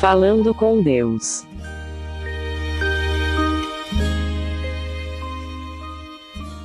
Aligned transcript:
Falando 0.00 0.54
com 0.54 0.82
Deus. 0.82 1.44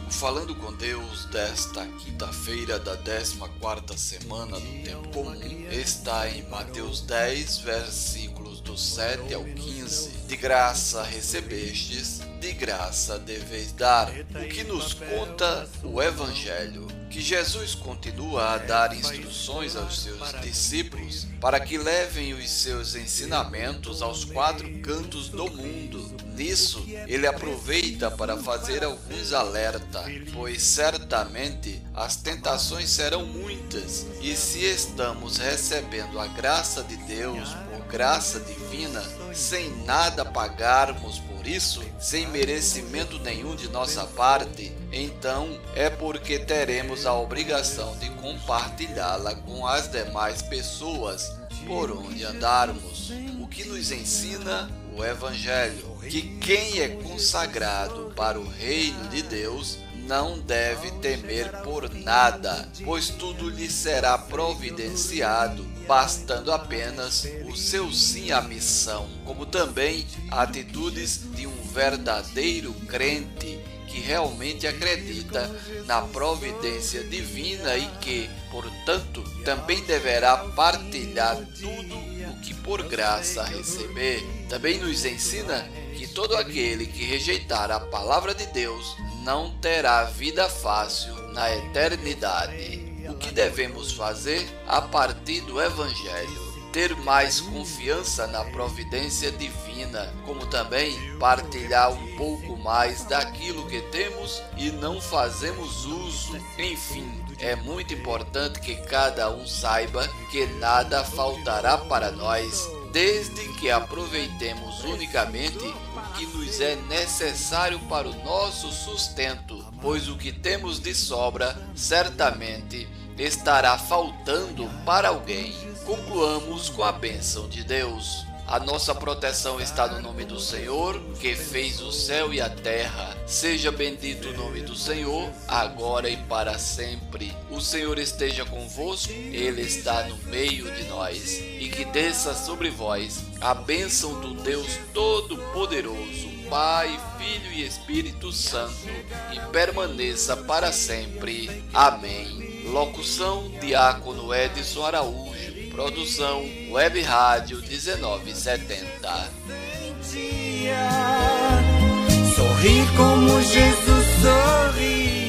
Falando 0.09 0.55
com 0.55 0.71
Deus 0.71 1.25
desta 1.25 1.85
quinta-feira 1.85 2.79
da 2.79 2.95
14 2.95 3.99
semana 3.99 4.57
do 4.57 4.83
tempo 4.85 5.09
comum 5.09 5.67
está 5.69 6.29
em 6.29 6.47
Mateus 6.47 7.01
10, 7.01 7.57
versículos 7.57 8.61
do 8.61 8.77
7 8.77 9.33
ao 9.33 9.43
15. 9.43 10.11
De 10.29 10.37
graça 10.37 11.03
recebestes, 11.03 12.21
de 12.39 12.53
graça 12.53 13.19
deveis 13.19 13.73
dar. 13.73 14.09
O 14.09 14.47
que 14.47 14.63
nos 14.63 14.93
conta 14.93 15.67
o 15.83 16.01
Evangelho 16.01 16.87
que 17.15 17.21
Jesus 17.21 17.73
continua 17.73 18.55
a 18.55 18.57
dar 18.57 18.93
instruções 18.93 19.77
aos 19.77 20.01
seus 20.01 20.33
discípulos 20.41 21.25
para 21.39 21.61
que 21.61 21.77
levem 21.77 22.33
os 22.33 22.49
seus 22.49 22.93
ensinamentos 22.93 24.01
aos 24.01 24.25
quatro 24.25 24.69
cantos 24.79 25.29
do 25.29 25.49
mundo. 25.49 26.13
Nisso, 26.35 26.85
ele 27.07 27.25
aproveita 27.25 28.11
para 28.11 28.35
fazer 28.35 28.83
alguns 28.83 29.31
alertas, 29.31 30.03
pois 30.33 30.61
certamente 30.61 31.81
as 31.93 32.17
tentações 32.17 32.89
serão 32.89 33.25
muitas, 33.25 34.05
e 34.19 34.35
se 34.35 34.65
estamos 34.65 35.37
recebendo 35.37 36.19
a 36.19 36.27
graça 36.27 36.83
de 36.83 36.97
Deus 36.97 37.47
por 37.71 37.85
graça 37.85 38.41
divina, 38.41 39.01
sem 39.33 39.69
nada 39.85 40.25
pagarmos 40.25 41.19
por 41.19 41.47
isso, 41.47 41.81
sem 41.97 42.27
merecimento 42.27 43.17
nenhum 43.19 43.55
de 43.55 43.69
nossa 43.69 44.05
parte, 44.05 44.73
então 44.97 45.59
é 45.75 45.89
porque 45.89 46.39
teremos 46.39 47.05
a 47.05 47.13
obrigação 47.13 47.97
de 47.97 48.09
compartilhá-la 48.11 49.35
com 49.35 49.67
as 49.67 49.91
demais 49.91 50.41
pessoas 50.41 51.35
por 51.67 51.91
onde 51.91 52.23
andarmos. 52.23 53.11
O 53.41 53.47
que 53.47 53.65
nos 53.65 53.91
ensina 53.91 54.71
o 54.95 55.03
Evangelho, 55.03 55.97
que 56.09 56.21
quem 56.37 56.79
é 56.79 56.87
consagrado 56.87 58.13
para 58.15 58.39
o 58.39 58.47
reino 58.47 59.09
de 59.09 59.21
Deus 59.21 59.79
não 60.05 60.39
deve 60.39 60.91
temer 60.91 61.51
por 61.63 61.93
nada, 61.93 62.67
pois 62.83 63.09
tudo 63.09 63.49
lhe 63.49 63.69
será 63.69 64.17
providenciado, 64.17 65.63
bastando 65.87 66.51
apenas 66.51 67.27
o 67.49 67.55
seu 67.55 67.91
sim 67.91 68.31
à 68.31 68.41
missão, 68.41 69.07
como 69.25 69.45
também 69.45 70.05
atitudes 70.31 71.21
de 71.35 71.47
um 71.47 71.63
verdadeiro 71.73 72.73
crente 72.87 73.59
que 73.87 73.99
realmente 74.01 74.67
acredita 74.67 75.49
na 75.85 76.01
providência 76.01 77.03
divina 77.05 77.77
e 77.77 77.87
que, 78.01 78.29
portanto, 78.51 79.23
também 79.45 79.81
deverá 79.85 80.37
partilhar 80.37 81.37
tudo 81.59 81.95
o 81.95 82.41
que 82.41 82.53
por 82.53 82.83
graça 82.83 83.43
receber. 83.43 84.21
Também 84.49 84.79
nos 84.79 85.05
ensina 85.05 85.65
que 85.97 86.07
todo 86.07 86.35
aquele 86.35 86.85
que 86.87 87.05
rejeitar 87.05 87.71
a 87.71 87.79
palavra 87.79 88.35
de 88.35 88.45
Deus 88.47 88.97
não 89.25 89.49
terá 89.57 90.03
vida 90.03 90.47
fácil 90.47 91.15
na 91.33 91.51
eternidade. 91.51 92.93
O 93.09 93.15
que 93.15 93.31
devemos 93.31 93.91
fazer 93.93 94.47
a 94.67 94.83
partir 94.83 95.41
do 95.41 95.59
Evangelho? 95.59 96.45
ter 96.75 96.93
mais 96.93 97.39
confiança 97.39 98.27
na 98.27 98.43
providência 98.43 99.31
divina, 99.31 100.13
como 100.25 100.45
também 100.47 101.17
partilhar 101.17 101.89
um 101.89 102.17
pouco 102.17 102.57
mais 102.57 103.05
daquilo 103.05 103.65
que 103.65 103.79
temos 103.83 104.43
e 104.57 104.71
não 104.71 104.99
fazemos 104.99 105.85
uso. 105.85 106.35
Enfim, 106.59 107.09
é 107.39 107.55
muito 107.55 107.93
importante 107.93 108.59
que 108.59 108.75
cada 108.75 109.29
um 109.29 109.47
saiba 109.47 110.05
que 110.29 110.45
nada 110.47 111.01
faltará 111.05 111.77
para 111.77 112.11
nós, 112.11 112.69
desde 112.95 113.49
que 113.55 113.69
aproveitemos 113.69 114.85
unicamente 114.85 115.65
o 115.67 116.13
que 116.13 116.25
nos 116.27 116.61
é 116.61 116.77
necessário 116.87 117.77
para 117.89 118.07
o 118.07 118.23
nosso 118.23 118.71
sustento, 118.71 119.65
pois 119.81 120.07
o 120.07 120.15
que 120.15 120.31
temos 120.31 120.79
de 120.79 120.95
sobra 120.95 121.61
certamente 121.75 122.87
estará 123.17 123.77
faltando 123.77 124.69
para 124.85 125.09
alguém. 125.09 125.53
Concluamos 125.83 126.69
com 126.69 126.85
a 126.85 126.93
bênção 126.93 127.49
de 127.49 127.65
Deus. 127.65 128.25
A 128.47 128.59
nossa 128.59 128.93
proteção 128.93 129.59
está 129.59 129.87
no 129.87 129.99
nome 129.99 130.23
do 130.23 130.39
Senhor, 130.39 131.01
que 131.19 131.33
fez 131.35 131.81
o 131.81 131.91
céu 131.91 132.31
e 132.31 132.39
a 132.39 132.47
terra. 132.47 133.17
Seja 133.25 133.71
bendito 133.71 134.29
o 134.29 134.37
nome 134.37 134.61
do 134.61 134.75
Senhor, 134.75 135.31
agora 135.47 136.07
e 136.07 136.15
para 136.15 136.59
sempre. 136.59 137.35
O 137.49 137.59
Senhor 137.59 137.97
esteja 137.97 138.45
convosco, 138.45 139.11
Ele 139.11 139.63
está 139.63 140.03
no 140.03 140.17
meio 140.29 140.71
de 140.75 140.83
nós. 140.83 141.39
E 141.39 141.69
que 141.69 141.85
desça 141.85 142.35
sobre 142.35 142.69
vós 142.69 143.23
a 143.41 143.55
bênção 143.55 144.21
do 144.21 144.35
Deus 144.35 144.77
Todo-Poderoso, 144.93 146.29
Pai, 146.47 146.99
Filho 147.17 147.51
e 147.51 147.65
Espírito 147.65 148.31
Santo, 148.31 148.87
e 149.33 149.39
permaneça 149.51 150.37
para 150.37 150.71
sempre. 150.71 151.63
Amém. 151.73 152.63
Locução: 152.65 153.49
Diácono 153.59 154.31
Edson 154.31 154.85
Araújo. 154.85 155.54
Produção 155.75 156.49
Web 156.71 157.01
Rádio 157.01 157.57
1970. 157.57 159.29